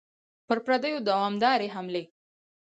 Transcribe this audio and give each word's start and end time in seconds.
پر 0.47 0.57
پردیو 0.65 1.05
دوامدارې 1.07 1.67
حملې. 1.75 2.03